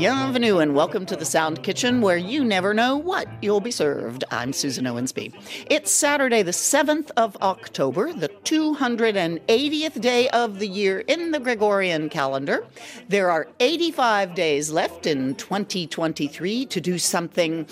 Bienvenue 0.00 0.60
and 0.60 0.74
welcome 0.74 1.04
to 1.04 1.14
the 1.14 1.26
Sound 1.26 1.62
Kitchen 1.62 2.00
where 2.00 2.16
you 2.16 2.42
never 2.42 2.72
know 2.72 2.96
what 2.96 3.28
you'll 3.42 3.60
be 3.60 3.70
served. 3.70 4.24
I'm 4.30 4.54
Susan 4.54 4.86
Owensby. 4.86 5.34
It's 5.68 5.90
Saturday, 5.90 6.42
the 6.42 6.52
7th 6.52 7.10
of 7.18 7.36
October, 7.42 8.10
the 8.10 8.30
280th 8.30 10.00
day 10.00 10.30
of 10.30 10.58
the 10.58 10.66
year 10.66 11.00
in 11.00 11.32
the 11.32 11.38
Gregorian 11.38 12.08
calendar. 12.08 12.66
There 13.10 13.30
are 13.30 13.48
85 13.60 14.34
days 14.34 14.70
left 14.70 15.06
in 15.06 15.34
2023 15.34 16.64
to 16.64 16.80
do 16.80 16.96
something 16.96 17.66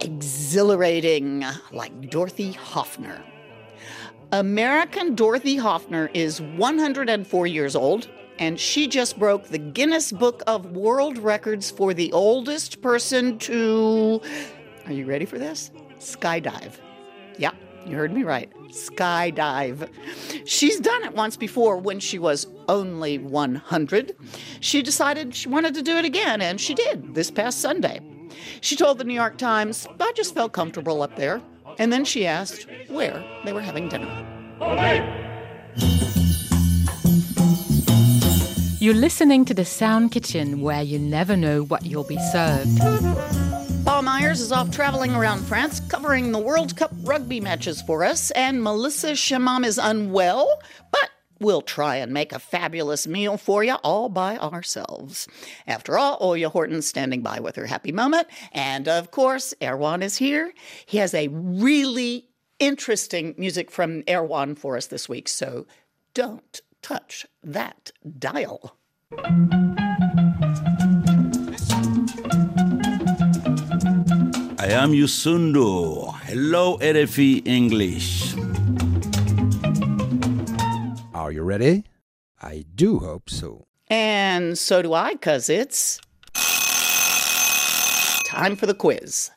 exhilarating 0.00 1.44
like 1.70 2.10
Dorothy 2.10 2.50
Hoffner. 2.50 3.22
American 4.32 5.14
Dorothy 5.14 5.54
Hoffner 5.54 6.10
is 6.14 6.40
104 6.40 7.46
years 7.46 7.76
old, 7.76 8.08
and 8.38 8.58
she 8.58 8.86
just 8.88 9.18
broke 9.18 9.48
the 9.48 9.58
Guinness 9.58 10.12
Book 10.12 10.42
of 10.46 10.72
World 10.72 11.18
Records 11.18 11.70
for 11.70 11.94
the 11.94 12.12
oldest 12.12 12.82
person 12.82 13.38
to. 13.40 14.20
Are 14.86 14.92
you 14.92 15.06
ready 15.06 15.24
for 15.24 15.38
this? 15.38 15.70
Skydive. 15.98 16.74
Yeah, 17.38 17.52
you 17.86 17.96
heard 17.96 18.12
me 18.12 18.22
right. 18.22 18.52
Skydive. 18.68 19.88
She's 20.44 20.80
done 20.80 21.04
it 21.04 21.14
once 21.14 21.36
before 21.36 21.78
when 21.78 22.00
she 22.00 22.18
was 22.18 22.46
only 22.68 23.18
100. 23.18 24.16
She 24.60 24.82
decided 24.82 25.34
she 25.34 25.48
wanted 25.48 25.74
to 25.74 25.82
do 25.82 25.96
it 25.96 26.04
again, 26.04 26.42
and 26.42 26.60
she 26.60 26.74
did 26.74 27.14
this 27.14 27.30
past 27.30 27.60
Sunday. 27.60 28.00
She 28.60 28.76
told 28.76 28.98
the 28.98 29.04
New 29.04 29.14
York 29.14 29.38
Times, 29.38 29.86
I 30.00 30.12
just 30.12 30.34
felt 30.34 30.52
comfortable 30.52 31.02
up 31.02 31.16
there. 31.16 31.40
And 31.78 31.92
then 31.92 32.04
she 32.04 32.26
asked 32.26 32.66
where 32.88 33.24
they 33.44 33.52
were 33.52 33.60
having 33.60 33.88
dinner. 33.88 34.08
You're 38.84 38.92
listening 38.92 39.46
to 39.46 39.54
the 39.54 39.64
Sound 39.64 40.12
Kitchen 40.12 40.60
where 40.60 40.82
you 40.82 40.98
never 40.98 41.38
know 41.38 41.62
what 41.62 41.86
you'll 41.86 42.04
be 42.04 42.18
served. 42.18 42.78
Paul 43.86 44.02
Myers 44.02 44.42
is 44.42 44.52
off 44.52 44.70
traveling 44.70 45.14
around 45.14 45.42
France 45.44 45.80
covering 45.80 46.32
the 46.32 46.38
World 46.38 46.76
Cup 46.76 46.90
rugby 47.00 47.40
matches 47.40 47.80
for 47.80 48.04
us, 48.04 48.30
and 48.32 48.62
Melissa 48.62 49.12
Shemam 49.12 49.64
is 49.64 49.78
unwell, 49.78 50.60
but 50.90 51.08
we'll 51.40 51.62
try 51.62 51.96
and 51.96 52.12
make 52.12 52.34
a 52.34 52.38
fabulous 52.38 53.06
meal 53.06 53.38
for 53.38 53.64
you 53.64 53.76
all 53.76 54.10
by 54.10 54.36
ourselves. 54.36 55.28
After 55.66 55.96
all, 55.96 56.20
Olia 56.20 56.52
Horton's 56.52 56.86
standing 56.86 57.22
by 57.22 57.40
with 57.40 57.56
her 57.56 57.64
happy 57.64 57.90
moment, 57.90 58.28
and 58.52 58.86
of 58.86 59.10
course, 59.10 59.54
Erwan 59.62 60.02
is 60.02 60.18
here. 60.18 60.52
He 60.84 60.98
has 60.98 61.14
a 61.14 61.28
really 61.28 62.28
interesting 62.58 63.34
music 63.38 63.70
from 63.70 64.02
Erwan 64.02 64.58
for 64.58 64.76
us 64.76 64.88
this 64.88 65.08
week, 65.08 65.26
so 65.26 65.64
don't 66.12 66.60
touch 66.84 67.26
that 67.42 67.90
dial. 68.18 68.76
I 74.58 74.68
am 74.68 74.92
Yusundo. 74.92 76.14
Hello, 76.24 76.76
RFI 76.78 77.46
English. 77.46 78.34
Are 81.14 81.32
you 81.32 81.42
ready? 81.42 81.84
I 82.42 82.66
do 82.74 82.98
hope 82.98 83.30
so. 83.30 83.66
And 83.88 84.58
so 84.58 84.82
do 84.82 84.92
I, 84.92 85.14
because 85.14 85.48
it's 85.48 85.98
time 88.26 88.56
for 88.56 88.66
the 88.66 88.74
quiz. 88.74 89.30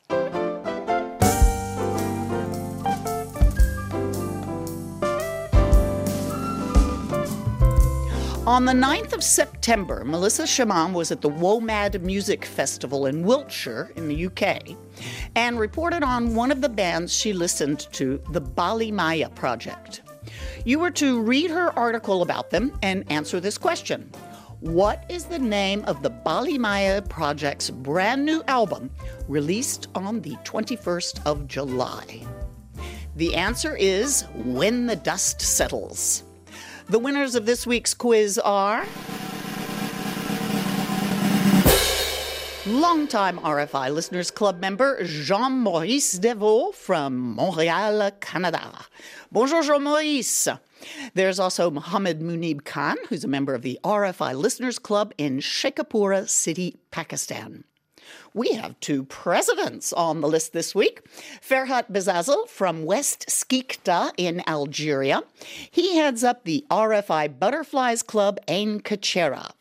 On 8.47 8.63
the 8.63 8.71
9th 8.71 9.11
of 9.11 9.25
September, 9.25 10.05
Melissa 10.05 10.43
Shemam 10.43 10.93
was 10.93 11.11
at 11.11 11.19
the 11.19 11.29
WOMAD 11.29 12.01
Music 12.01 12.45
Festival 12.45 13.05
in 13.05 13.23
Wiltshire 13.23 13.91
in 13.97 14.07
the 14.07 14.27
UK 14.27 14.73
and 15.35 15.59
reported 15.59 16.01
on 16.01 16.33
one 16.33 16.49
of 16.49 16.61
the 16.61 16.69
bands 16.69 17.13
she 17.13 17.33
listened 17.33 17.91
to, 17.91 18.23
the 18.31 18.39
Balimaya 18.39 19.35
Project. 19.35 20.01
You 20.63 20.79
were 20.79 20.91
to 20.91 21.21
read 21.21 21.51
her 21.51 21.77
article 21.77 22.21
about 22.21 22.49
them 22.49 22.71
and 22.83 23.03
answer 23.11 23.41
this 23.41 23.57
question 23.57 24.09
What 24.61 25.03
is 25.09 25.25
the 25.25 25.39
name 25.39 25.83
of 25.83 26.01
the 26.01 26.11
Balimaya 26.11 27.05
Project's 27.09 27.69
brand 27.69 28.23
new 28.23 28.41
album 28.47 28.89
released 29.27 29.89
on 29.93 30.21
the 30.21 30.37
21st 30.45 31.19
of 31.25 31.49
July? 31.49 32.25
The 33.17 33.35
answer 33.35 33.75
is 33.75 34.23
When 34.33 34.85
the 34.85 34.95
Dust 34.95 35.41
Settles. 35.41 36.23
The 36.89 36.99
winners 36.99 37.35
of 37.35 37.45
this 37.45 37.67
week's 37.67 37.93
quiz 37.93 38.39
are. 38.39 38.85
Longtime 42.65 43.39
RFI 43.39 43.93
Listeners 43.93 44.31
Club 44.31 44.61
member 44.61 45.03
Jean 45.03 45.59
Maurice 45.59 46.17
Devaux 46.17 46.73
from 46.73 47.35
Montreal, 47.35 48.11
Canada. 48.21 48.85
Bonjour, 49.33 49.63
Jean 49.63 49.83
Maurice. 49.83 50.47
There's 51.13 51.39
also 51.39 51.69
Mohammed 51.69 52.21
Munib 52.21 52.63
Khan, 52.63 52.95
who's 53.09 53.25
a 53.25 53.27
member 53.27 53.53
of 53.53 53.63
the 53.63 53.77
RFI 53.83 54.33
Listeners 54.35 54.79
Club 54.79 55.13
in 55.17 55.39
Sheikhupura 55.39 56.29
City, 56.29 56.77
Pakistan. 56.91 57.65
We 58.33 58.53
have 58.53 58.79
two 58.79 59.03
presidents 59.03 59.93
on 59.93 60.21
the 60.21 60.27
list 60.27 60.53
this 60.53 60.75
week. 60.75 61.01
Ferhat 61.41 61.91
Bezazel 61.91 62.45
from 62.47 62.85
West 62.85 63.25
Skikda 63.27 64.11
in 64.17 64.43
Algeria. 64.47 65.23
He 65.71 65.97
heads 65.97 66.23
up 66.23 66.43
the 66.43 66.65
RFI 66.69 67.39
Butterflies 67.39 68.03
Club 68.03 68.39
Ain 68.47 68.81
Kachera. 68.81 69.51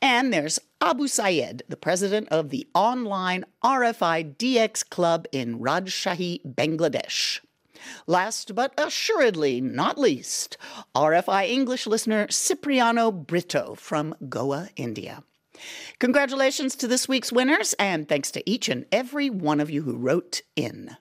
And 0.00 0.32
there's 0.32 0.58
Abu 0.80 1.06
Sayed, 1.06 1.62
the 1.68 1.76
president 1.76 2.28
of 2.30 2.50
the 2.50 2.66
online 2.74 3.44
RFI 3.64 4.36
DX 4.36 4.88
Club 4.88 5.26
in 5.32 5.58
Rajshahi, 5.58 6.42
Bangladesh. 6.44 7.40
Last 8.06 8.54
but 8.54 8.72
assuredly 8.78 9.60
not 9.60 9.98
least, 9.98 10.56
RFI 10.94 11.48
English 11.48 11.86
listener 11.86 12.26
Cipriano 12.28 13.10
Brito 13.10 13.74
from 13.74 14.14
Goa, 14.28 14.70
India. 14.76 15.24
Congratulations 15.98 16.74
to 16.76 16.88
this 16.88 17.08
week's 17.08 17.32
winners, 17.32 17.74
and 17.74 18.08
thanks 18.08 18.30
to 18.32 18.50
each 18.50 18.68
and 18.68 18.86
every 18.90 19.30
one 19.30 19.60
of 19.60 19.70
you 19.70 19.82
who 19.82 19.96
wrote 19.96 20.42
in. 20.56 20.96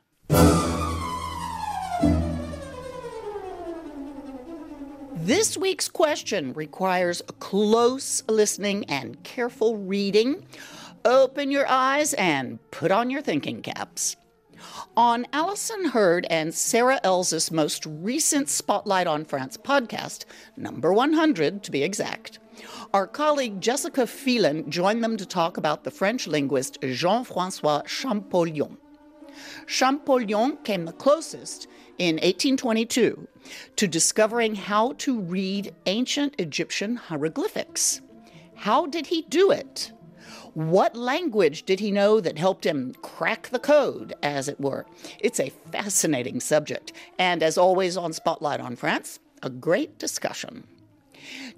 This 5.13 5.55
week's 5.55 5.87
question 5.87 6.51
requires 6.53 7.21
close 7.39 8.23
listening 8.27 8.85
and 8.85 9.23
careful 9.23 9.77
reading. 9.77 10.45
Open 11.05 11.51
your 11.51 11.67
eyes 11.67 12.13
and 12.15 12.59
put 12.71 12.91
on 12.91 13.09
your 13.09 13.21
thinking 13.21 13.61
caps. 13.61 14.15
On 14.97 15.25
Allison 15.31 15.85
Hurd 15.85 16.27
and 16.29 16.53
Sarah 16.53 16.99
Elzas' 17.03 17.51
most 17.51 17.85
recent 17.85 18.49
Spotlight 18.49 19.07
on 19.07 19.23
France 19.25 19.57
podcast, 19.57 20.25
number 20.57 20.91
100 20.91 21.63
to 21.63 21.71
be 21.71 21.83
exact, 21.83 22.39
our 22.93 23.07
colleague 23.07 23.61
Jessica 23.61 24.05
Phelan 24.07 24.69
joined 24.69 25.03
them 25.03 25.17
to 25.17 25.25
talk 25.25 25.57
about 25.57 25.83
the 25.83 25.91
French 25.91 26.27
linguist 26.27 26.77
Jean 26.81 27.23
Francois 27.23 27.81
Champollion. 27.85 28.77
Champollion 29.67 30.57
came 30.63 30.85
the 30.85 30.91
closest 30.93 31.67
in 31.97 32.15
1822 32.15 33.27
to 33.75 33.87
discovering 33.87 34.55
how 34.55 34.93
to 34.93 35.19
read 35.19 35.73
ancient 35.85 36.35
Egyptian 36.37 36.95
hieroglyphics. 36.95 38.01
How 38.55 38.85
did 38.85 39.07
he 39.07 39.23
do 39.23 39.51
it? 39.51 39.91
What 40.53 40.97
language 40.97 41.63
did 41.63 41.79
he 41.79 41.91
know 41.91 42.19
that 42.19 42.37
helped 42.37 42.65
him 42.65 42.93
crack 43.01 43.49
the 43.49 43.59
code, 43.59 44.13
as 44.21 44.49
it 44.49 44.59
were? 44.59 44.85
It's 45.19 45.39
a 45.39 45.53
fascinating 45.71 46.41
subject, 46.41 46.91
and 47.17 47.41
as 47.41 47.57
always 47.57 47.95
on 47.95 48.11
Spotlight 48.11 48.59
on 48.59 48.75
France, 48.75 49.19
a 49.41 49.49
great 49.49 49.97
discussion. 49.97 50.65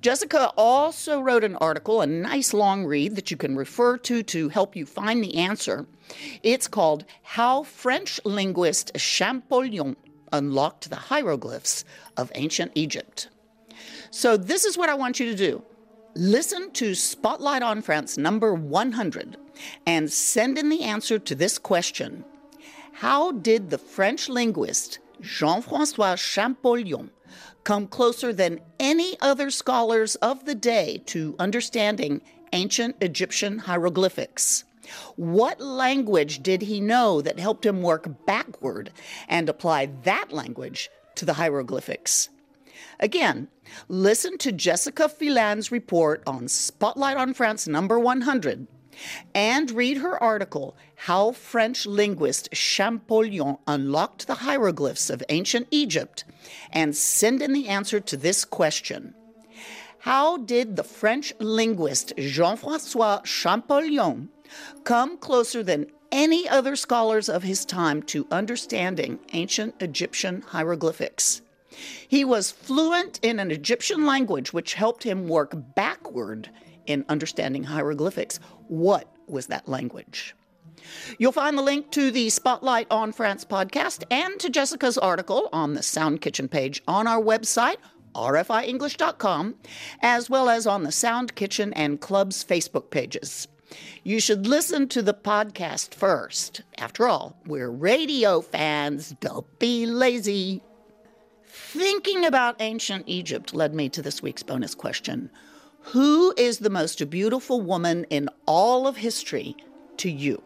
Jessica 0.01 0.51
also 0.57 1.21
wrote 1.21 1.43
an 1.43 1.55
article, 1.57 2.01
a 2.01 2.07
nice 2.07 2.53
long 2.53 2.85
read 2.85 3.15
that 3.15 3.31
you 3.31 3.37
can 3.37 3.55
refer 3.55 3.97
to 3.97 4.23
to 4.23 4.49
help 4.49 4.75
you 4.75 4.85
find 4.85 5.23
the 5.23 5.37
answer. 5.37 5.85
It's 6.41 6.67
called 6.67 7.05
How 7.23 7.63
French 7.63 8.19
Linguist 8.25 8.91
Champollion 8.95 9.95
Unlocked 10.31 10.89
the 10.89 10.95
Hieroglyphs 10.95 11.85
of 12.17 12.31
Ancient 12.33 12.71
Egypt. 12.75 13.29
So, 14.09 14.35
this 14.35 14.65
is 14.65 14.77
what 14.77 14.89
I 14.89 14.95
want 14.95 15.19
you 15.19 15.27
to 15.27 15.35
do 15.35 15.63
Listen 16.15 16.71
to 16.71 16.93
Spotlight 16.93 17.63
on 17.63 17.81
France 17.81 18.17
number 18.17 18.53
100 18.53 19.37
and 19.85 20.11
send 20.11 20.57
in 20.57 20.69
the 20.69 20.83
answer 20.83 21.17
to 21.19 21.35
this 21.35 21.57
question 21.57 22.23
How 22.93 23.31
did 23.31 23.69
the 23.69 23.77
French 23.77 24.29
linguist 24.29 24.99
Jean 25.21 25.61
Francois 25.61 26.15
Champollion 26.15 27.09
come 27.63 27.87
closer 27.87 28.33
than 28.33 28.59
any 28.79 29.17
other 29.21 29.49
scholars 29.49 30.15
of 30.15 30.45
the 30.45 30.55
day 30.55 31.01
to 31.07 31.35
understanding 31.39 32.21
ancient 32.51 32.95
Egyptian 33.01 33.59
hieroglyphics? 33.59 34.63
What 35.15 35.61
language 35.61 36.43
did 36.43 36.63
he 36.63 36.81
know 36.81 37.21
that 37.21 37.39
helped 37.39 37.65
him 37.65 37.81
work 37.81 38.25
backward 38.25 38.91
and 39.27 39.47
apply 39.47 39.89
that 40.03 40.31
language 40.31 40.89
to 41.15 41.25
the 41.25 41.33
hieroglyphics? 41.33 42.29
Again, 42.99 43.47
listen 43.87 44.37
to 44.39 44.51
Jessica 44.51 45.09
Phelan's 45.09 45.71
report 45.71 46.21
on 46.27 46.47
Spotlight 46.47 47.17
on 47.17 47.33
France 47.33 47.67
number 47.67 47.97
100 47.97 48.67
and 49.33 49.71
read 49.71 49.97
her 49.97 50.21
article, 50.21 50.75
How 50.95 51.31
French 51.31 51.85
Linguist 51.85 52.49
Champollion 52.51 53.57
Unlocked 53.67 54.27
the 54.27 54.35
Hieroglyphs 54.35 55.09
of 55.09 55.23
Ancient 55.29 55.67
Egypt, 55.71 56.23
and 56.71 56.95
send 56.95 57.41
in 57.41 57.53
the 57.53 57.67
answer 57.67 57.99
to 57.99 58.17
this 58.17 58.45
question. 58.45 59.13
How 59.99 60.37
did 60.37 60.75
the 60.75 60.83
French 60.83 61.33
linguist 61.39 62.11
Jean 62.17 62.57
Francois 62.57 63.21
Champollion 63.23 64.29
come 64.83 65.17
closer 65.17 65.63
than 65.63 65.87
any 66.11 66.47
other 66.47 66.75
scholars 66.75 67.29
of 67.29 67.43
his 67.43 67.63
time 67.63 68.03
to 68.03 68.27
understanding 68.29 69.19
ancient 69.31 69.75
Egyptian 69.79 70.41
hieroglyphics? 70.41 71.41
He 72.07 72.23
was 72.25 72.51
fluent 72.51 73.19
in 73.23 73.39
an 73.39 73.49
Egyptian 73.49 74.05
language, 74.05 74.53
which 74.53 74.73
helped 74.73 75.03
him 75.03 75.27
work 75.27 75.53
backward 75.73 76.49
in 76.85 77.05
understanding 77.09 77.63
hieroglyphics. 77.63 78.39
What 78.67 79.07
was 79.27 79.47
that 79.47 79.67
language? 79.67 80.35
You'll 81.17 81.31
find 81.31 81.57
the 81.57 81.61
link 81.61 81.91
to 81.91 82.11
the 82.11 82.29
Spotlight 82.29 82.87
on 82.91 83.11
France 83.11 83.45
podcast 83.45 84.03
and 84.11 84.39
to 84.39 84.49
Jessica's 84.49 84.97
article 84.97 85.49
on 85.53 85.73
the 85.73 85.83
Sound 85.83 86.21
Kitchen 86.21 86.47
page 86.47 86.81
on 86.87 87.07
our 87.07 87.21
website, 87.21 87.77
rfienglish.com, 88.15 89.55
as 90.01 90.29
well 90.29 90.49
as 90.49 90.67
on 90.67 90.83
the 90.83 90.91
Sound 90.91 91.35
Kitchen 91.35 91.73
and 91.73 92.01
Club's 92.01 92.43
Facebook 92.43 92.89
pages. 92.89 93.47
You 94.03 94.19
should 94.19 94.45
listen 94.45 94.87
to 94.89 95.01
the 95.01 95.13
podcast 95.13 95.93
first. 95.93 96.61
After 96.77 97.07
all, 97.07 97.37
we're 97.45 97.71
radio 97.71 98.41
fans. 98.41 99.15
Don't 99.19 99.47
be 99.59 99.85
lazy. 99.85 100.61
Thinking 101.45 102.25
about 102.25 102.61
ancient 102.61 103.05
Egypt 103.07 103.53
led 103.53 103.73
me 103.73 103.89
to 103.89 104.01
this 104.01 104.21
week's 104.21 104.43
bonus 104.43 104.75
question 104.75 105.31
Who 105.87 106.33
is 106.37 106.59
the 106.59 106.69
most 106.69 107.09
beautiful 107.09 107.61
woman 107.61 108.05
in 108.09 108.29
all 108.45 108.87
of 108.87 108.97
history 108.97 109.55
to 109.97 110.09
you? 110.09 110.41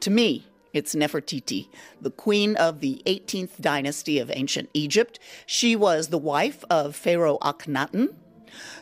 To 0.00 0.10
me, 0.10 0.46
it's 0.72 0.94
Nefertiti, 0.94 1.68
the 2.00 2.10
queen 2.10 2.56
of 2.56 2.80
the 2.80 3.02
18th 3.06 3.60
dynasty 3.60 4.18
of 4.18 4.30
ancient 4.34 4.70
Egypt. 4.72 5.18
She 5.44 5.76
was 5.76 6.08
the 6.08 6.18
wife 6.18 6.64
of 6.70 6.96
Pharaoh 6.96 7.38
Akhenaten. 7.42 8.14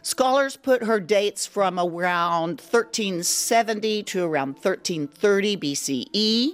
Scholars 0.03 0.57
put 0.57 0.85
her 0.85 1.01
dates 1.01 1.47
from 1.47 1.79
around 1.79 2.61
1370 2.61 4.05
to 4.05 4.25
around 4.25 4.55
1330 4.55 5.57
BCE. 5.57 6.51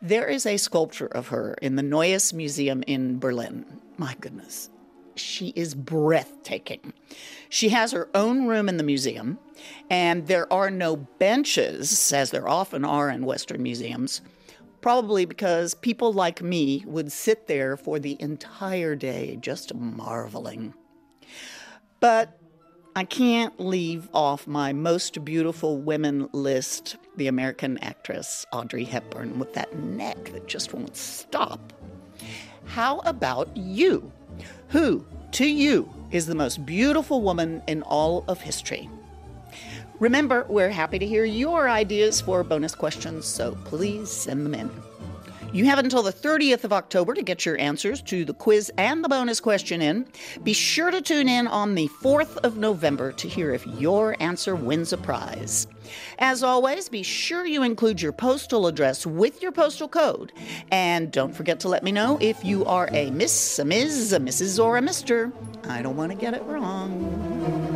There 0.00 0.26
is 0.26 0.46
a 0.46 0.56
sculpture 0.56 1.06
of 1.06 1.28
her 1.28 1.54
in 1.62 1.76
the 1.76 1.82
Neues 1.82 2.32
Museum 2.32 2.82
in 2.86 3.18
Berlin. 3.18 3.64
My 3.98 4.14
goodness, 4.20 4.70
she 5.16 5.52
is 5.56 5.74
breathtaking. 5.74 6.92
She 7.48 7.70
has 7.70 7.92
her 7.92 8.08
own 8.14 8.46
room 8.46 8.68
in 8.68 8.76
the 8.76 8.82
museum, 8.82 9.38
and 9.88 10.26
there 10.26 10.52
are 10.52 10.70
no 10.70 10.96
benches, 10.96 12.12
as 12.12 12.30
there 12.30 12.48
often 12.48 12.84
are 12.84 13.08
in 13.08 13.24
Western 13.26 13.62
museums, 13.62 14.20
probably 14.80 15.24
because 15.24 15.74
people 15.74 16.12
like 16.12 16.42
me 16.42 16.84
would 16.86 17.10
sit 17.12 17.46
there 17.46 17.76
for 17.76 17.98
the 17.98 18.16
entire 18.20 18.94
day 18.94 19.36
just 19.40 19.74
marveling. 19.74 20.74
But 22.00 22.38
I 22.94 23.04
can't 23.04 23.60
leave 23.60 24.08
off 24.14 24.46
my 24.46 24.72
most 24.72 25.22
beautiful 25.22 25.78
women 25.78 26.30
list 26.32 26.96
the 27.16 27.26
American 27.26 27.76
actress 27.78 28.46
Audrey 28.52 28.84
Hepburn 28.84 29.38
with 29.38 29.52
that 29.54 29.76
neck 29.78 30.32
that 30.32 30.46
just 30.46 30.72
won't 30.72 30.96
stop. 30.96 31.74
How 32.64 33.00
about 33.00 33.54
you? 33.54 34.10
Who, 34.68 35.06
to 35.32 35.46
you, 35.46 35.88
is 36.10 36.26
the 36.26 36.34
most 36.34 36.66
beautiful 36.66 37.22
woman 37.22 37.62
in 37.68 37.82
all 37.82 38.24
of 38.26 38.40
history? 38.40 38.90
Remember, 40.00 40.44
we're 40.48 40.70
happy 40.70 40.98
to 40.98 41.06
hear 41.06 41.24
your 41.24 41.68
ideas 41.68 42.20
for 42.20 42.42
bonus 42.42 42.74
questions, 42.74 43.26
so 43.26 43.56
please 43.64 44.10
send 44.10 44.44
them 44.44 44.54
in. 44.54 44.70
You 45.52 45.64
have 45.66 45.78
until 45.78 46.02
the 46.02 46.12
30th 46.12 46.64
of 46.64 46.72
October 46.72 47.14
to 47.14 47.22
get 47.22 47.46
your 47.46 47.58
answers 47.58 48.02
to 48.02 48.24
the 48.24 48.34
quiz 48.34 48.70
and 48.76 49.02
the 49.02 49.08
bonus 49.08 49.40
question 49.40 49.80
in. 49.80 50.06
Be 50.42 50.52
sure 50.52 50.90
to 50.90 51.00
tune 51.00 51.28
in 51.28 51.46
on 51.46 51.74
the 51.74 51.88
4th 52.02 52.36
of 52.38 52.56
November 52.56 53.12
to 53.12 53.28
hear 53.28 53.52
if 53.52 53.66
your 53.66 54.16
answer 54.20 54.54
wins 54.54 54.92
a 54.92 54.98
prize. 54.98 55.66
As 56.18 56.42
always, 56.42 56.88
be 56.88 57.02
sure 57.02 57.46
you 57.46 57.62
include 57.62 58.02
your 58.02 58.12
postal 58.12 58.66
address 58.66 59.06
with 59.06 59.42
your 59.42 59.52
postal 59.52 59.88
code. 59.88 60.32
And 60.70 61.10
don't 61.10 61.34
forget 61.34 61.60
to 61.60 61.68
let 61.68 61.82
me 61.82 61.92
know 61.92 62.18
if 62.20 62.44
you 62.44 62.64
are 62.64 62.88
a 62.92 63.10
Miss, 63.10 63.58
a 63.58 63.64
Ms., 63.64 64.12
a 64.12 64.18
Mrs., 64.18 64.62
or 64.62 64.76
a 64.76 64.82
Mr. 64.82 65.32
I 65.68 65.82
don't 65.82 65.96
want 65.96 66.12
to 66.12 66.18
get 66.18 66.34
it 66.34 66.42
wrong. 66.42 67.75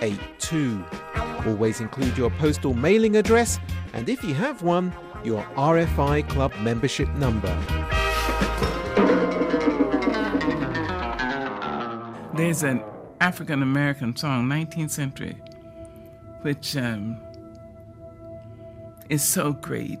9682. 0.00 0.84
Always 1.48 1.80
include 1.80 2.16
your 2.18 2.30
postal 2.30 2.74
mailing 2.74 3.16
address 3.16 3.58
and 3.92 4.08
if 4.08 4.22
you 4.22 4.34
have 4.34 4.62
one, 4.62 4.94
your 5.24 5.42
RFI 5.56 6.28
Club 6.28 6.52
membership 6.60 7.08
number. 7.14 7.48
There's 12.34 12.62
an 12.62 12.82
African 13.20 13.62
American 13.62 14.14
song, 14.14 14.46
19th 14.46 14.90
century, 14.90 15.40
which 16.42 16.76
um, 16.76 17.18
is 19.08 19.22
so 19.22 19.54
great. 19.54 19.98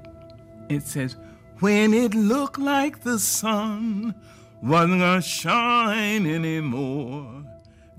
It 0.68 0.82
says, 0.82 1.16
When 1.60 1.94
it 1.94 2.14
looked 2.14 2.58
like 2.58 3.00
the 3.00 3.18
sun 3.18 4.14
wasn't 4.62 5.00
gonna 5.00 5.22
shine 5.22 6.26
anymore, 6.26 7.44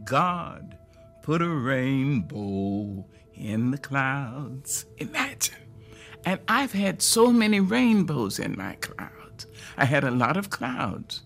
God 0.03 0.76
put 1.27 1.41
a 1.41 1.49
rainbow 1.49 3.05
in 3.33 3.69
the 3.71 3.77
clouds. 3.77 4.85
Imagine. 4.95 5.57
And 6.23 6.39
I've 6.47 6.71
had 6.71 7.01
so 7.01 7.33
many 7.33 7.59
rainbows 7.59 8.39
in 8.39 8.55
my 8.55 8.75
clouds. 8.75 9.45
I 9.75 9.83
had 9.83 10.05
a 10.05 10.11
lot 10.11 10.37
of 10.37 10.49
clouds. 10.49 11.23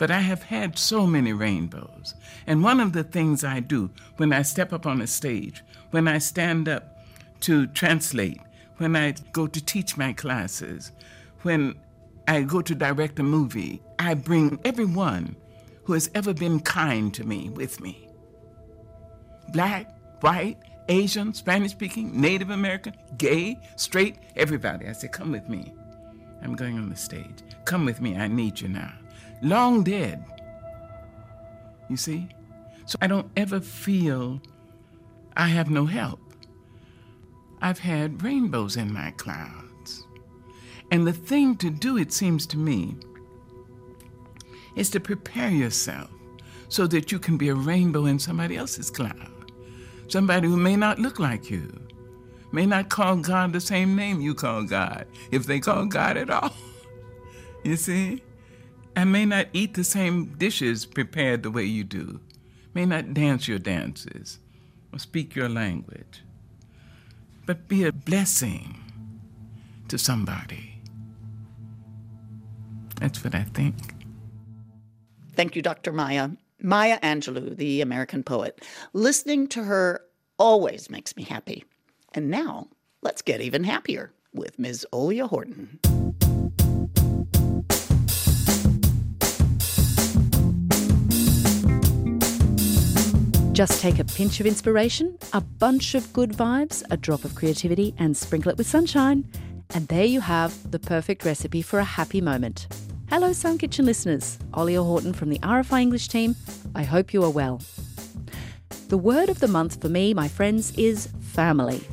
But 0.00 0.10
I 0.10 0.18
have 0.18 0.42
had 0.42 0.76
so 0.76 1.06
many 1.06 1.32
rainbows. 1.32 2.16
And 2.44 2.64
one 2.64 2.80
of 2.80 2.92
the 2.92 3.04
things 3.04 3.44
I 3.44 3.60
do 3.60 3.88
when 4.16 4.32
I 4.32 4.42
step 4.42 4.72
up 4.72 4.84
on 4.84 5.00
a 5.00 5.06
stage, 5.06 5.62
when 5.92 6.08
I 6.08 6.18
stand 6.18 6.68
up 6.68 6.98
to 7.42 7.68
translate, 7.68 8.40
when 8.78 8.96
I 8.96 9.14
go 9.30 9.46
to 9.46 9.64
teach 9.64 9.96
my 9.96 10.12
classes, 10.12 10.90
when 11.42 11.76
I 12.26 12.42
go 12.42 12.62
to 12.62 12.74
direct 12.74 13.20
a 13.20 13.22
movie, 13.22 13.80
I 14.00 14.14
bring 14.14 14.58
everyone 14.64 15.36
who 15.84 15.92
has 15.92 16.10
ever 16.16 16.34
been 16.34 16.58
kind 16.58 17.14
to 17.14 17.22
me 17.22 17.48
with 17.48 17.80
me. 17.80 18.03
Black, 19.50 19.94
white, 20.20 20.58
Asian, 20.88 21.32
Spanish 21.32 21.72
speaking, 21.72 22.20
Native 22.20 22.50
American, 22.50 22.94
gay, 23.16 23.58
straight, 23.76 24.16
everybody. 24.36 24.86
I 24.86 24.92
say, 24.92 25.08
come 25.08 25.32
with 25.32 25.48
me. 25.48 25.72
I'm 26.42 26.54
going 26.54 26.76
on 26.76 26.90
the 26.90 26.96
stage. 26.96 27.42
Come 27.64 27.84
with 27.84 28.00
me. 28.00 28.16
I 28.16 28.28
need 28.28 28.60
you 28.60 28.68
now. 28.68 28.92
Long 29.42 29.82
dead. 29.82 30.24
You 31.88 31.96
see? 31.96 32.28
So 32.86 32.98
I 33.00 33.06
don't 33.06 33.30
ever 33.36 33.60
feel 33.60 34.42
I 35.36 35.48
have 35.48 35.70
no 35.70 35.86
help. 35.86 36.20
I've 37.62 37.78
had 37.78 38.22
rainbows 38.22 38.76
in 38.76 38.92
my 38.92 39.10
clouds. 39.12 40.06
And 40.90 41.06
the 41.06 41.12
thing 41.12 41.56
to 41.56 41.70
do, 41.70 41.96
it 41.96 42.12
seems 42.12 42.46
to 42.48 42.58
me, 42.58 42.96
is 44.76 44.90
to 44.90 45.00
prepare 45.00 45.50
yourself 45.50 46.10
so 46.68 46.86
that 46.88 47.10
you 47.10 47.18
can 47.18 47.38
be 47.38 47.48
a 47.48 47.54
rainbow 47.54 48.04
in 48.04 48.18
somebody 48.18 48.56
else's 48.56 48.90
cloud. 48.90 49.30
Somebody 50.14 50.46
who 50.46 50.56
may 50.56 50.76
not 50.76 51.00
look 51.00 51.18
like 51.18 51.50
you, 51.50 51.68
may 52.52 52.66
not 52.66 52.88
call 52.88 53.16
God 53.16 53.52
the 53.52 53.60
same 53.60 53.96
name 53.96 54.20
you 54.20 54.32
call 54.32 54.62
God, 54.62 55.08
if 55.32 55.44
they 55.44 55.58
call 55.58 55.86
God 55.86 56.16
at 56.16 56.30
all. 56.30 56.54
You 57.64 57.74
see? 57.74 58.22
And 58.94 59.10
may 59.10 59.24
not 59.24 59.48
eat 59.52 59.74
the 59.74 59.82
same 59.82 60.26
dishes 60.38 60.86
prepared 60.86 61.42
the 61.42 61.50
way 61.50 61.64
you 61.64 61.82
do, 61.82 62.20
may 62.74 62.86
not 62.86 63.12
dance 63.12 63.48
your 63.48 63.58
dances 63.58 64.38
or 64.92 65.00
speak 65.00 65.34
your 65.34 65.48
language, 65.48 66.22
but 67.44 67.66
be 67.66 67.82
a 67.82 67.90
blessing 67.90 68.78
to 69.88 69.98
somebody. 69.98 70.78
That's 73.00 73.24
what 73.24 73.34
I 73.34 73.42
think. 73.42 73.74
Thank 75.34 75.56
you, 75.56 75.62
Dr. 75.62 75.90
Maya. 75.90 76.28
Maya 76.64 76.98
Angelou, 77.00 77.54
the 77.54 77.82
American 77.82 78.22
poet. 78.22 78.64
Listening 78.94 79.46
to 79.48 79.64
her 79.64 80.00
always 80.38 80.88
makes 80.88 81.14
me 81.14 81.22
happy. 81.22 81.62
And 82.14 82.30
now, 82.30 82.68
let's 83.02 83.20
get 83.20 83.42
even 83.42 83.64
happier 83.64 84.14
with 84.32 84.58
Ms. 84.58 84.86
Olia 84.90 85.28
Horton. 85.28 85.78
Just 93.52 93.82
take 93.82 93.98
a 93.98 94.04
pinch 94.04 94.40
of 94.40 94.46
inspiration, 94.46 95.18
a 95.34 95.42
bunch 95.42 95.94
of 95.94 96.10
good 96.14 96.30
vibes, 96.30 96.82
a 96.90 96.96
drop 96.96 97.26
of 97.26 97.34
creativity, 97.34 97.94
and 97.98 98.16
sprinkle 98.16 98.50
it 98.50 98.56
with 98.56 98.66
sunshine. 98.66 99.30
And 99.74 99.86
there 99.88 100.06
you 100.06 100.22
have 100.22 100.70
the 100.70 100.78
perfect 100.78 101.26
recipe 101.26 101.60
for 101.60 101.78
a 101.78 101.84
happy 101.84 102.22
moment. 102.22 102.68
Hello, 103.10 103.32
Sound 103.34 103.60
Kitchen 103.60 103.84
listeners. 103.84 104.38
Olia 104.52 104.82
Horton 104.82 105.12
from 105.12 105.28
the 105.28 105.38
RFI 105.40 105.82
English 105.82 106.08
team. 106.08 106.34
I 106.74 106.84
hope 106.84 107.12
you 107.12 107.22
are 107.22 107.30
well. 107.30 107.60
The 108.88 108.96
word 108.96 109.28
of 109.28 109.40
the 109.40 109.46
month 109.46 109.80
for 109.80 109.90
me, 109.90 110.14
my 110.14 110.26
friends, 110.26 110.72
is 110.78 111.08
family. 111.20 111.86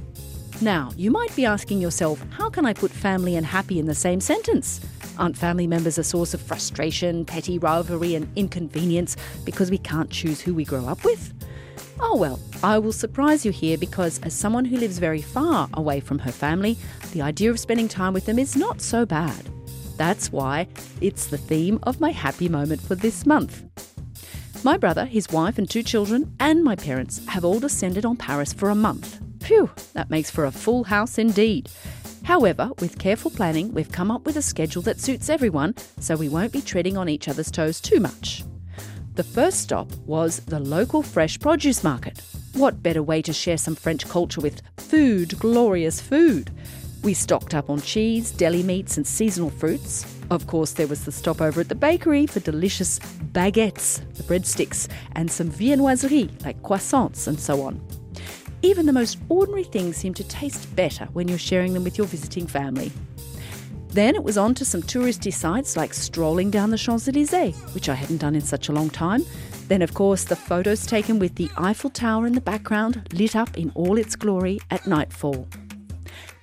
Now, 0.62 0.90
you 0.96 1.12
might 1.12 1.36
be 1.36 1.46
asking 1.46 1.82
yourself, 1.82 2.24
how 2.32 2.50
can 2.50 2.66
I 2.66 2.74
put 2.74 2.92
family 2.92 3.36
and 3.36 3.46
happy 3.46 3.78
in 3.78 3.88
the 3.88 3.94
same 3.94 4.22
sentence? 4.22 4.80
Aren't 5.18 5.38
family 5.38 5.68
members 5.68 5.98
a 5.98 6.04
source 6.04 6.34
of 6.34 6.42
frustration, 6.42 7.26
petty 7.26 7.60
rivalry, 7.60 8.16
and 8.16 8.32
inconvenience 8.38 9.18
because 9.44 9.70
we 9.70 9.80
can't 9.80 10.10
choose 10.10 10.40
who 10.40 10.56
we 10.56 10.64
grow 10.64 10.88
up 10.88 11.04
with? 11.04 11.34
Oh 12.00 12.16
well, 12.16 12.40
I 12.64 12.80
will 12.80 12.94
surprise 12.94 13.46
you 13.46 13.52
here 13.52 13.78
because, 13.78 14.20
as 14.20 14.34
someone 14.34 14.66
who 14.66 14.78
lives 14.78 14.98
very 14.98 15.22
far 15.22 15.70
away 15.74 16.00
from 16.00 16.20
her 16.20 16.32
family, 16.32 16.78
the 17.12 17.22
idea 17.22 17.52
of 17.52 17.60
spending 17.60 17.90
time 17.90 18.14
with 18.14 18.26
them 18.26 18.40
is 18.40 18.56
not 18.56 18.82
so 18.82 19.06
bad. 19.06 19.50
That's 20.02 20.32
why 20.32 20.68
it's 21.00 21.28
the 21.28 21.38
theme 21.38 21.78
of 21.84 22.02
my 22.02 22.10
happy 22.10 22.50
moment 22.50 22.82
for 22.82 22.96
this 22.96 23.28
month. 23.28 23.64
My 24.64 24.76
brother, 24.76 25.06
his 25.06 25.30
wife, 25.30 25.60
and 25.60 25.70
two 25.70 25.84
children, 25.84 26.36
and 26.40 26.64
my 26.64 26.76
parents 26.76 27.24
have 27.28 27.46
all 27.46 27.60
descended 27.60 28.04
on 28.04 28.18
Paris 28.18 28.52
for 28.52 28.72
a 28.72 28.76
month. 28.76 29.20
Phew, 29.44 29.70
that 29.94 30.10
makes 30.10 30.32
for 30.32 30.46
a 30.46 30.52
full 30.52 30.86
house 30.86 31.20
indeed. 31.20 31.70
However, 32.24 32.72
with 32.80 32.98
careful 32.98 33.30
planning, 33.30 33.72
we've 33.76 33.92
come 33.92 34.10
up 34.10 34.26
with 34.26 34.38
a 34.38 34.42
schedule 34.42 34.82
that 34.82 35.00
suits 35.00 35.30
everyone 35.30 35.76
so 36.00 36.16
we 36.16 36.30
won't 36.30 36.52
be 36.52 36.62
treading 36.62 36.98
on 36.98 37.08
each 37.08 37.28
other's 37.28 37.52
toes 37.52 37.80
too 37.80 38.00
much. 38.00 38.44
The 39.14 39.24
first 39.24 39.60
stop 39.60 39.94
was 40.08 40.40
the 40.40 40.60
local 40.60 41.04
fresh 41.04 41.40
produce 41.40 41.84
market. 41.84 42.20
What 42.54 42.82
better 42.82 43.04
way 43.04 43.22
to 43.22 43.34
share 43.34 43.58
some 43.58 43.76
French 43.76 44.10
culture 44.10 44.42
with 44.42 44.64
food, 44.78 45.38
glorious 45.38 46.02
food? 46.02 46.50
We 47.04 47.16
stocked 47.16 47.56
up 47.56 47.72
on 47.72 47.82
cheese, 47.82 48.30
deli 48.30 48.62
meats, 48.62 48.98
and 48.98 49.08
seasonal 49.08 49.50
fruits. 49.50 50.06
Of 50.30 50.46
course, 50.46 50.74
there 50.74 50.86
was 50.88 51.04
the 51.04 51.12
stopover 51.12 51.62
at 51.62 51.70
the 51.70 51.76
bakery 51.76 52.28
for 52.28 52.40
delicious 52.42 53.00
baguettes, 53.32 54.02
the 54.14 54.24
breadsticks, 54.24 54.88
and 55.14 55.30
some 55.30 55.50
viennoiserie 55.50 56.30
like 56.46 56.62
croissants 56.62 57.28
and 57.28 57.40
so 57.40 57.64
on. 57.64 57.82
Even 58.62 58.86
the 58.86 58.94
most 58.94 59.18
ordinary 59.30 59.64
things 59.64 59.98
seem 59.98 60.14
to 60.14 60.24
taste 60.24 60.76
better 60.76 61.06
when 61.14 61.28
you're 61.28 61.40
sharing 61.40 61.74
them 61.74 61.84
with 61.84 61.98
your 61.98 62.06
visiting 62.06 62.46
family. 62.46 62.92
Then 63.90 64.14
it 64.14 64.24
was 64.24 64.38
on 64.38 64.54
to 64.56 64.64
some 64.64 64.84
touristy 64.84 65.34
sites 65.34 65.76
like 65.76 65.96
strolling 65.96 66.52
down 66.52 66.70
the 66.70 66.78
Champs 66.78 67.08
Elysees, 67.08 67.56
which 67.74 67.90
I 67.90 67.96
hadn't 67.96 68.20
done 68.20 68.36
in 68.36 68.42
such 68.42 68.70
a 68.70 68.74
long 68.74 68.92
time. 68.92 69.26
Then, 69.68 69.82
of 69.82 69.96
course, 69.96 70.24
the 70.24 70.36
photos 70.36 70.86
taken 70.86 71.18
with 71.18 71.34
the 71.36 71.50
Eiffel 71.58 71.90
Tower 71.90 72.28
in 72.28 72.34
the 72.34 72.42
background, 72.42 73.10
lit 73.12 73.36
up 73.36 73.58
in 73.58 73.72
all 73.74 73.98
its 73.98 74.16
glory 74.16 74.60
at 74.70 74.86
nightfall. 74.86 75.48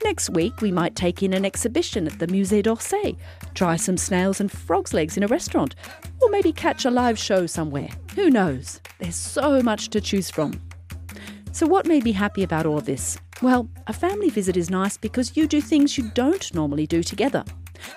Next 0.04 0.30
week, 0.30 0.60
we 0.60 0.70
might 0.70 0.94
take 0.94 1.22
in 1.22 1.34
an 1.34 1.44
exhibition 1.44 2.06
at 2.06 2.18
the 2.18 2.28
Musée 2.28 2.62
d'Orsay, 2.62 3.16
try 3.54 3.76
some 3.76 3.96
snails 3.96 4.40
and 4.40 4.50
frog's 4.50 4.94
legs 4.94 5.16
in 5.16 5.24
a 5.24 5.28
restaurant, 5.28 5.74
or 6.20 6.30
maybe 6.30 6.52
catch 6.52 6.84
a 6.84 6.90
live 6.90 7.18
show 7.18 7.46
somewhere. 7.46 7.88
Who 8.14 8.30
knows? 8.30 8.80
There's 9.00 9.16
so 9.16 9.60
much 9.60 9.88
to 9.90 10.00
choose 10.00 10.30
from. 10.30 10.60
So, 11.52 11.66
what 11.66 11.86
made 11.86 12.04
me 12.04 12.12
happy 12.12 12.44
about 12.44 12.66
all 12.66 12.80
this? 12.80 13.18
Well, 13.42 13.68
a 13.86 13.92
family 13.92 14.30
visit 14.30 14.56
is 14.56 14.70
nice 14.70 14.96
because 14.96 15.36
you 15.36 15.48
do 15.48 15.60
things 15.60 15.98
you 15.98 16.10
don't 16.14 16.54
normally 16.54 16.86
do 16.86 17.02
together. 17.02 17.44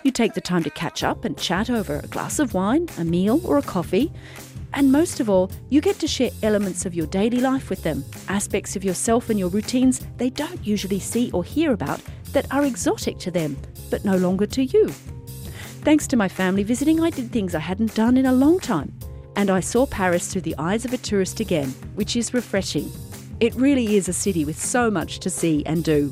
You 0.04 0.12
take 0.12 0.34
the 0.34 0.42
time 0.42 0.64
to 0.64 0.70
catch 0.72 1.04
up 1.04 1.26
and 1.26 1.38
chat 1.38 1.70
over 1.70 2.00
a 2.00 2.08
glass 2.08 2.40
of 2.40 2.54
wine, 2.54 2.88
a 2.98 3.04
meal, 3.04 3.42
or 3.44 3.58
a 3.58 3.64
coffee. 3.64 4.12
And 4.74 4.92
most 4.92 5.20
of 5.20 5.30
all, 5.30 5.52
you 5.70 5.82
get 5.82 6.00
to 6.00 6.08
share 6.08 6.32
elements 6.44 6.86
of 6.86 6.96
your 6.96 7.08
daily 7.08 7.40
life 7.40 7.70
with 7.70 7.84
them, 7.84 8.06
aspects 8.28 8.76
of 8.76 8.84
yourself 8.84 9.30
and 9.30 9.38
your 9.38 9.50
routines 9.50 10.02
they 10.18 10.30
don't 10.30 10.66
usually 10.66 11.00
see 11.00 11.30
or 11.32 11.44
hear 11.44 11.74
about 11.74 12.02
that 12.32 12.52
are 12.52 12.66
exotic 12.66 13.18
to 13.20 13.32
them, 13.32 13.58
but 13.90 14.06
no 14.06 14.16
longer 14.18 14.46
to 14.48 14.64
you. 14.64 14.90
Thanks 15.84 16.08
to 16.08 16.16
my 16.16 16.28
family 16.28 16.64
visiting, 16.64 17.02
I 17.02 17.10
did 17.10 17.32
things 17.32 17.56
I 17.56 17.60
hadn't 17.60 17.96
done 17.96 18.16
in 18.16 18.28
a 18.28 18.34
long 18.34 18.60
time. 18.60 18.94
And 19.36 19.50
I 19.50 19.60
saw 19.60 19.86
Paris 19.86 20.32
through 20.32 20.42
the 20.42 20.56
eyes 20.58 20.86
of 20.86 20.94
a 20.94 20.98
tourist 20.98 21.40
again, 21.40 21.70
which 21.96 22.16
is 22.16 22.34
refreshing. 22.34 22.92
It 23.40 23.56
really 23.56 23.96
is 23.96 24.08
a 24.08 24.14
city 24.14 24.46
with 24.46 24.60
so 24.60 24.92
much 24.92 25.20
to 25.20 25.30
see 25.30 25.64
and 25.66 25.84
do. 25.84 26.12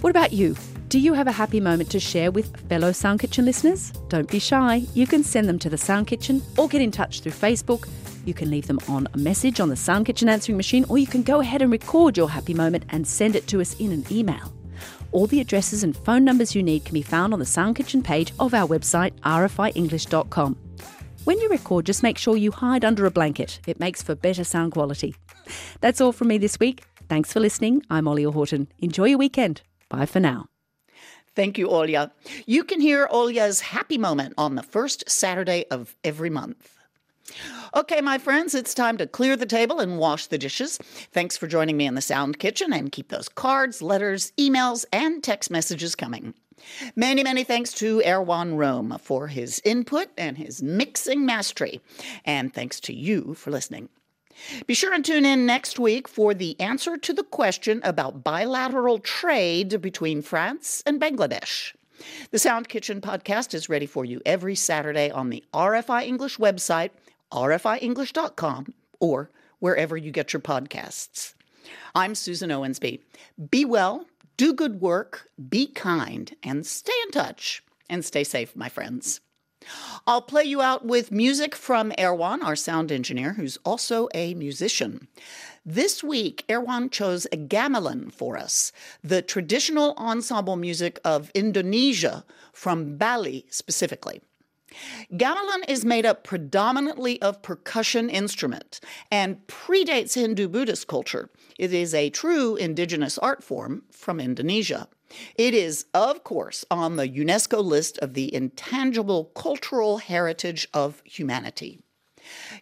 What 0.00 0.10
about 0.10 0.32
you? 0.32 0.56
Do 0.88 1.00
you 1.00 1.14
have 1.14 1.26
a 1.26 1.32
happy 1.32 1.60
moment 1.60 1.90
to 1.90 2.00
share 2.00 2.30
with 2.30 2.56
fellow 2.68 2.92
Sound 2.92 3.20
Kitchen 3.20 3.44
listeners? 3.44 3.90
Don't 4.08 4.30
be 4.30 4.38
shy. 4.38 4.82
You 4.94 5.06
can 5.06 5.24
send 5.24 5.48
them 5.48 5.58
to 5.60 5.68
the 5.68 5.78
Sound 5.78 6.06
Kitchen 6.06 6.40
or 6.56 6.68
get 6.68 6.82
in 6.82 6.92
touch 6.92 7.20
through 7.20 7.32
Facebook. 7.32 7.88
You 8.24 8.32
can 8.34 8.50
leave 8.50 8.68
them 8.68 8.78
on 8.88 9.08
a 9.12 9.18
message 9.18 9.58
on 9.60 9.70
the 9.70 9.76
Sound 9.76 10.06
Kitchen 10.06 10.28
answering 10.28 10.56
machine, 10.56 10.84
or 10.88 10.98
you 10.98 11.06
can 11.06 11.22
go 11.22 11.40
ahead 11.40 11.62
and 11.62 11.72
record 11.72 12.16
your 12.16 12.30
happy 12.30 12.54
moment 12.54 12.84
and 12.90 13.06
send 13.06 13.34
it 13.34 13.48
to 13.48 13.60
us 13.60 13.74
in 13.80 13.90
an 13.92 14.04
email. 14.10 14.52
All 15.10 15.26
the 15.26 15.40
addresses 15.40 15.82
and 15.82 15.96
phone 15.96 16.24
numbers 16.24 16.54
you 16.54 16.62
need 16.62 16.84
can 16.84 16.94
be 16.94 17.02
found 17.02 17.32
on 17.32 17.38
the 17.40 17.46
Sound 17.46 17.76
Kitchen 17.76 18.02
page 18.02 18.32
of 18.38 18.54
our 18.54 18.68
website, 18.68 19.12
rfienglish.com. 19.20 20.56
When 21.24 21.40
you 21.40 21.48
record, 21.48 21.86
just 21.86 22.02
make 22.02 22.18
sure 22.18 22.36
you 22.36 22.52
hide 22.52 22.84
under 22.84 23.06
a 23.06 23.10
blanket. 23.10 23.58
It 23.66 23.80
makes 23.80 24.02
for 24.02 24.14
better 24.14 24.44
sound 24.44 24.72
quality. 24.72 25.14
That's 25.80 26.00
all 26.00 26.12
from 26.12 26.28
me 26.28 26.38
this 26.38 26.60
week. 26.60 26.84
Thanks 27.08 27.32
for 27.32 27.40
listening. 27.40 27.82
I'm 27.90 28.04
Olia 28.04 28.32
Horton. 28.32 28.68
Enjoy 28.78 29.06
your 29.06 29.18
weekend. 29.18 29.62
Bye 29.88 30.06
for 30.06 30.20
now. 30.20 30.46
Thank 31.34 31.58
you, 31.58 31.68
Olia. 31.68 32.10
You 32.46 32.64
can 32.64 32.80
hear 32.80 33.08
Olia's 33.08 33.60
happy 33.60 33.98
moment 33.98 34.34
on 34.38 34.54
the 34.54 34.62
first 34.62 35.08
Saturday 35.08 35.64
of 35.70 35.96
every 36.04 36.30
month. 36.30 36.70
Okay, 37.74 38.00
my 38.00 38.18
friends, 38.18 38.54
it's 38.54 38.74
time 38.74 38.96
to 38.98 39.06
clear 39.06 39.36
the 39.36 39.46
table 39.46 39.80
and 39.80 39.98
wash 39.98 40.26
the 40.26 40.38
dishes. 40.38 40.78
Thanks 41.12 41.36
for 41.36 41.48
joining 41.48 41.76
me 41.76 41.86
in 41.86 41.94
the 41.94 42.00
Sound 42.00 42.38
Kitchen 42.38 42.72
and 42.72 42.92
keep 42.92 43.08
those 43.08 43.28
cards, 43.28 43.82
letters, 43.82 44.32
emails, 44.38 44.84
and 44.92 45.22
text 45.24 45.50
messages 45.50 45.96
coming. 45.96 46.34
Many, 46.94 47.24
many 47.24 47.42
thanks 47.42 47.72
to 47.74 48.00
Erwan 48.04 48.56
Rome 48.56 48.96
for 49.00 49.26
his 49.26 49.60
input 49.64 50.08
and 50.16 50.38
his 50.38 50.62
mixing 50.62 51.26
mastery. 51.26 51.80
And 52.24 52.54
thanks 52.54 52.78
to 52.80 52.94
you 52.94 53.34
for 53.34 53.50
listening. 53.50 53.88
Be 54.66 54.74
sure 54.74 54.92
and 54.92 55.04
tune 55.04 55.24
in 55.24 55.46
next 55.46 55.78
week 55.78 56.08
for 56.08 56.34
the 56.34 56.58
answer 56.60 56.96
to 56.96 57.12
the 57.12 57.22
question 57.22 57.80
about 57.84 58.24
bilateral 58.24 58.98
trade 58.98 59.80
between 59.80 60.22
France 60.22 60.82
and 60.86 61.00
Bangladesh. 61.00 61.74
The 62.30 62.38
Sound 62.38 62.68
Kitchen 62.68 63.00
podcast 63.00 63.54
is 63.54 63.68
ready 63.68 63.86
for 63.86 64.04
you 64.04 64.20
every 64.26 64.54
Saturday 64.54 65.10
on 65.10 65.30
the 65.30 65.44
RFI 65.54 66.04
English 66.04 66.38
website, 66.38 66.90
rfienglish.com, 67.32 68.74
or 69.00 69.30
wherever 69.60 69.96
you 69.96 70.10
get 70.10 70.32
your 70.32 70.40
podcasts. 70.40 71.34
I'm 71.94 72.14
Susan 72.14 72.50
Owensby. 72.50 73.00
Be 73.50 73.64
well 73.64 74.06
do 74.36 74.52
good 74.52 74.80
work, 74.80 75.28
be 75.48 75.66
kind, 75.66 76.34
and 76.42 76.66
stay 76.66 76.92
in 77.04 77.10
touch. 77.12 77.62
And 77.88 78.04
stay 78.04 78.24
safe, 78.24 78.56
my 78.56 78.68
friends. 78.68 79.20
I'll 80.06 80.22
play 80.22 80.44
you 80.44 80.60
out 80.60 80.84
with 80.84 81.10
music 81.10 81.54
from 81.54 81.92
Erwan, 81.92 82.42
our 82.42 82.56
sound 82.56 82.92
engineer, 82.92 83.34
who's 83.34 83.58
also 83.64 84.08
a 84.14 84.34
musician. 84.34 85.08
This 85.64 86.04
week, 86.04 86.44
Erwan 86.48 86.90
chose 86.90 87.26
a 87.26 87.36
gamelan 87.36 88.12
for 88.12 88.36
us, 88.36 88.72
the 89.02 89.22
traditional 89.22 89.94
ensemble 89.96 90.56
music 90.56 91.00
of 91.04 91.30
Indonesia, 91.34 92.24
from 92.52 92.96
Bali 92.96 93.46
specifically. 93.50 94.20
Gamelan 95.12 95.68
is 95.68 95.84
made 95.84 96.04
up 96.04 96.24
predominantly 96.24 97.20
of 97.22 97.42
percussion 97.42 98.10
instrument 98.10 98.80
and 99.10 99.46
predates 99.46 100.14
Hindu 100.14 100.48
Buddhist 100.48 100.86
culture. 100.86 101.30
It 101.58 101.72
is 101.72 101.94
a 101.94 102.10
true 102.10 102.56
indigenous 102.56 103.16
art 103.18 103.44
form 103.44 103.84
from 103.90 104.20
Indonesia. 104.20 104.88
It 105.36 105.54
is, 105.54 105.86
of 105.94 106.24
course, 106.24 106.64
on 106.70 106.96
the 106.96 107.08
UNESCO 107.08 107.62
list 107.62 107.98
of 107.98 108.14
the 108.14 108.34
intangible 108.34 109.26
cultural 109.34 109.98
heritage 109.98 110.68
of 110.72 111.02
humanity. 111.04 111.80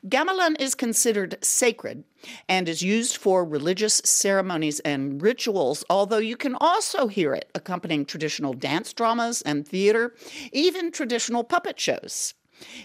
Gamelan 0.09 0.61
is 0.61 0.75
considered 0.75 1.39
sacred 1.43 2.05
and 2.49 2.69
is 2.69 2.83
used 2.83 3.17
for 3.17 3.45
religious 3.45 4.03
ceremonies 4.05 4.81
and 4.81 5.23
rituals, 5.23 5.85
although 5.89 6.19
you 6.19 6.37
can 6.37 6.57
also 6.61 7.07
hear 7.07 7.35
it 7.35 7.51
accompanying 7.55 8.05
traditional 8.05 8.53
dance 8.53 8.93
dramas 8.93 9.43
and 9.43 9.67
theater, 9.67 10.15
even 10.53 10.91
traditional 10.91 11.45
puppet 11.45 11.79
shows. 11.79 12.35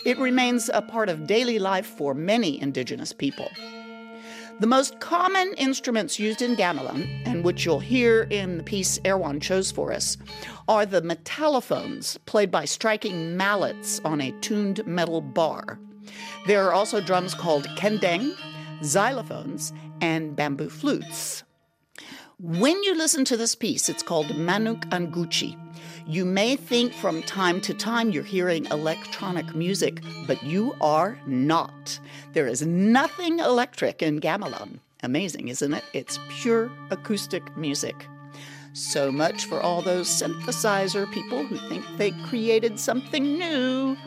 It 0.06 0.18
remains 0.18 0.70
a 0.74 0.82
part 0.82 1.10
of 1.10 1.28
daily 1.28 1.60
life 1.60 1.86
for 1.86 2.14
many 2.14 2.60
indigenous 2.62 3.14
people. 3.14 3.50
The 4.60 4.66
most 4.66 5.00
common 5.00 5.54
instruments 5.58 6.18
used 6.18 6.42
in 6.42 6.56
gamelan, 6.56 7.28
and 7.28 7.44
which 7.44 7.64
you'll 7.64 7.80
hear 7.80 8.24
in 8.24 8.58
the 8.58 8.64
piece 8.64 8.98
Erwan 9.00 9.40
chose 9.40 9.72
for 9.72 9.94
us, 9.94 10.18
are 10.68 10.84
the 10.84 11.02
metallophones, 11.02 12.18
played 12.26 12.50
by 12.50 12.66
striking 12.66 13.38
mallets 13.38 14.02
on 14.04 14.20
a 14.20 14.32
tuned 14.42 14.86
metal 14.88 15.22
bar. 15.22 15.80
There 16.48 16.66
are 16.66 16.74
also 16.74 17.00
drums 17.02 17.36
called 17.36 17.68
kendang, 17.78 18.36
xylophones, 18.82 19.74
and 20.02 20.36
bamboo 20.36 20.70
flutes. 20.70 21.44
When 22.40 22.84
you 22.84 22.94
listen 22.94 23.26
to 23.26 23.36
this 23.36 23.56
piece, 23.56 23.90
it's 23.90 24.04
called 24.04 24.28
Manuk 24.28 24.88
Anguci. 24.90 25.58
You 26.06 26.24
may 26.24 26.56
think 26.56 26.94
from 26.94 27.24
time 27.24 27.60
to 27.62 27.74
time 27.74 28.12
you're 28.12 28.22
hearing 28.22 28.68
electronic 28.68 29.56
music, 29.56 30.04
but 30.28 30.44
you 30.44 30.76
are 30.80 31.18
not. 31.26 32.00
There 32.34 32.46
is 32.46 32.62
nothing 32.62 33.40
electric 33.40 34.04
in 34.04 34.22
gamelan. 34.22 34.82
Amazing, 35.02 35.48
isn't 35.48 35.74
it? 35.74 35.84
It's 35.94 36.20
pure 36.30 36.72
acoustic 36.92 37.58
music. 37.58 38.06
So 38.74 39.12
much 39.12 39.46
for 39.46 39.60
all 39.60 39.82
those 39.82 40.08
synthesizer 40.08 41.12
people 41.12 41.44
who 41.44 41.58
think 41.68 41.84
they 41.98 42.12
created 42.28 42.80
something 42.80 43.40
new. 43.40 43.98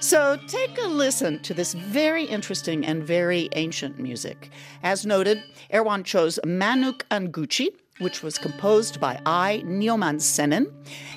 So 0.00 0.38
take 0.46 0.78
a 0.78 0.86
listen 0.86 1.40
to 1.40 1.54
this 1.54 1.74
very 1.74 2.24
interesting 2.24 2.84
and 2.84 3.02
very 3.02 3.48
ancient 3.52 3.98
music. 3.98 4.50
As 4.82 5.06
noted, 5.06 5.42
Erwan 5.72 6.04
chose 6.04 6.38
Manuk 6.44 7.02
Anguci, 7.10 7.68
which 7.98 8.22
was 8.22 8.38
composed 8.38 9.00
by 9.00 9.20
I. 9.24 9.62
Nyoman 9.64 10.20
Senen 10.20 10.66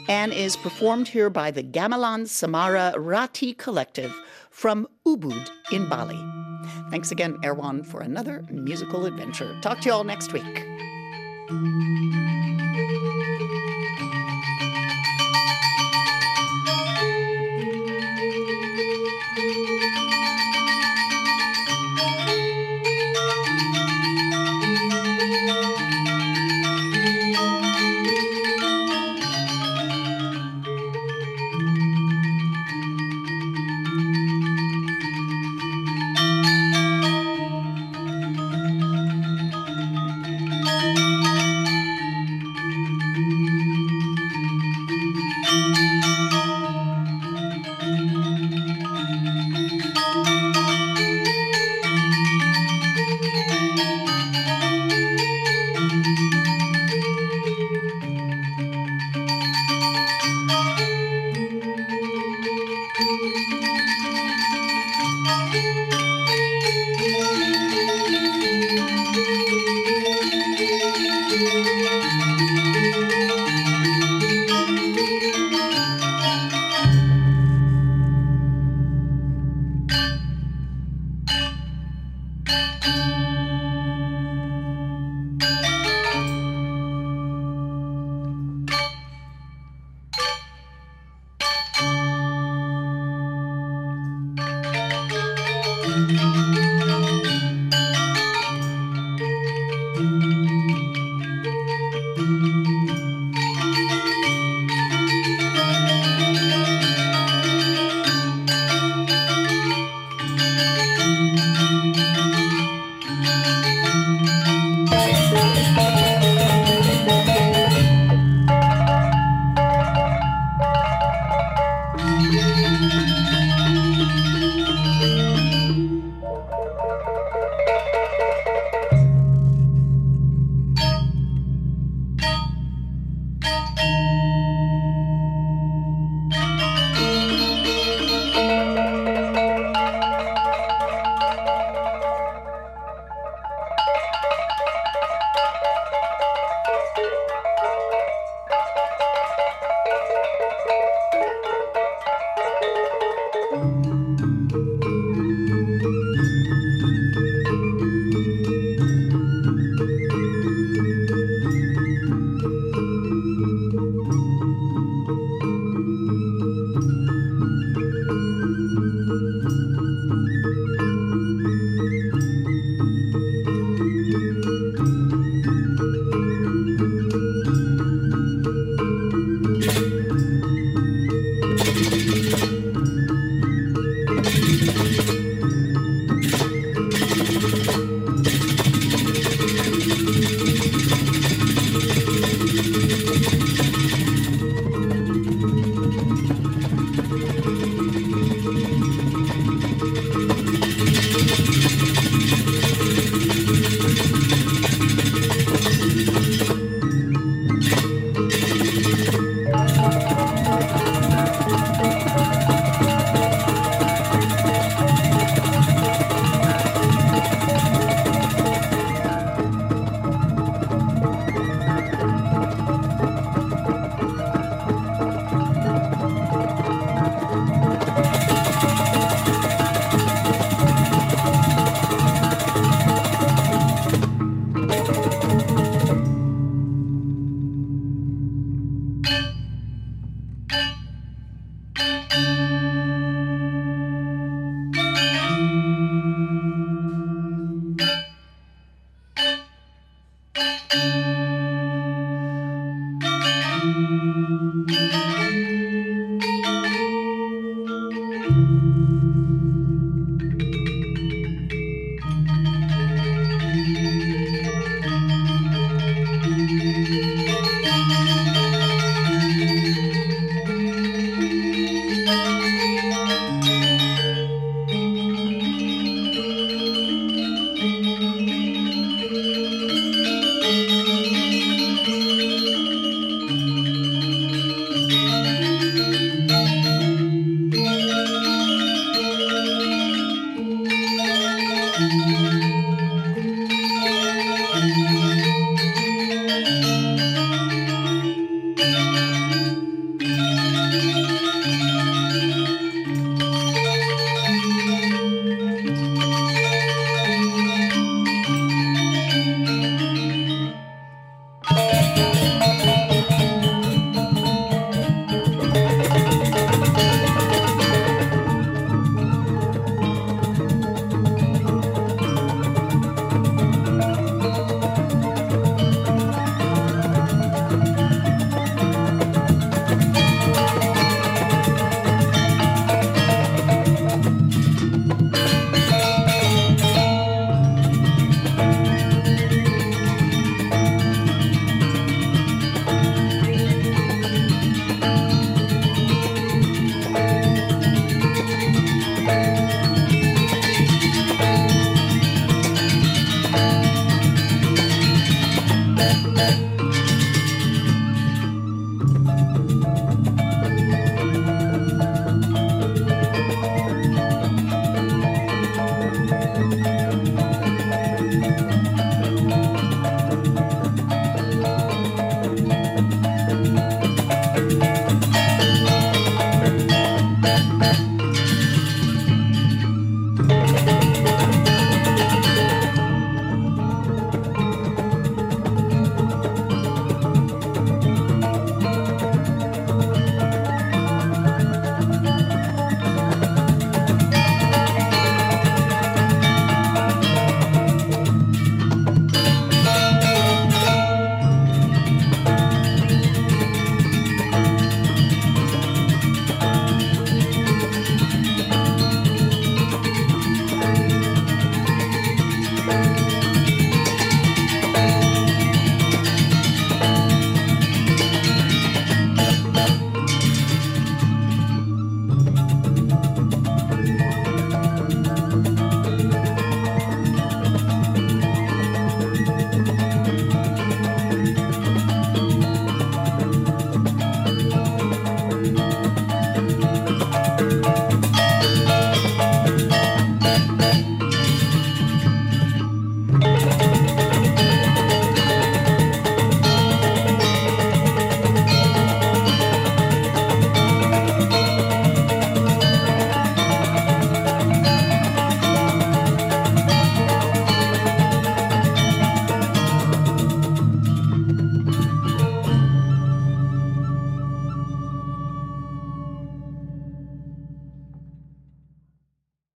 and 0.08 0.34
is 0.34 0.56
performed 0.58 1.08
here 1.08 1.30
by 1.30 1.52
the 1.52 1.64
Gamelan 1.64 2.24
Semara 2.24 2.96
Ratih 2.96 3.58
Collective 3.58 4.14
from 4.50 4.88
Ubud 5.06 5.50
in 5.72 5.88
Bali. 5.90 6.20
Thanks 6.90 7.12
again, 7.12 7.38
Erwan, 7.44 7.86
for 7.86 8.02
another 8.02 8.46
musical 8.50 9.06
adventure. 9.06 9.58
Talk 9.62 9.82
to 9.82 9.86
you 9.88 9.94
all 9.94 10.04
next 10.04 10.34
week. 10.34 10.66